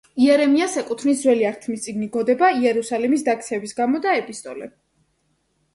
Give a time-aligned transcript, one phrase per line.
[0.27, 4.73] იერემიას ეკუთვნის ძველი აღთქმის წიგნი „გოდება“ იერუსალიმის დაქცევის გამო და ეპისტოლე.